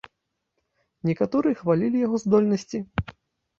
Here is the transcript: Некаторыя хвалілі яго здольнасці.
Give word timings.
Некаторыя 1.09 1.59
хвалілі 1.61 1.97
яго 2.07 2.23
здольнасці. 2.27 2.85